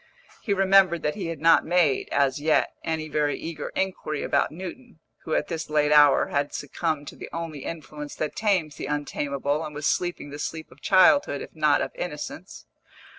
He 0.41 0.51
remembered 0.51 1.03
that 1.03 1.13
he 1.13 1.27
had 1.27 1.39
not 1.39 1.63
made, 1.63 2.09
as 2.11 2.41
yet, 2.41 2.73
any 2.83 3.07
very 3.07 3.37
eager 3.37 3.69
inquiry 3.75 4.23
about 4.23 4.51
Newton, 4.51 4.97
who 5.25 5.35
at 5.35 5.47
this 5.47 5.69
late 5.69 5.91
hour 5.91 6.29
had 6.29 6.55
succumbed 6.55 7.07
to 7.09 7.15
the 7.15 7.29
only 7.31 7.59
influence 7.65 8.15
that 8.15 8.35
tames 8.35 8.77
the 8.77 8.87
untamable 8.87 9.63
and 9.63 9.75
was 9.75 9.85
sleeping 9.85 10.31
the 10.31 10.39
sleep 10.39 10.71
of 10.71 10.81
childhood, 10.81 11.43
if 11.43 11.55
not 11.55 11.83
of 11.83 11.91
innocence. 11.93 12.65